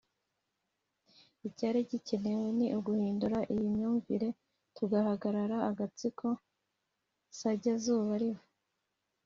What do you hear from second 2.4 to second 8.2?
ni uguhindura iyi myumvire tugahangara Agatsiko-sajya izuba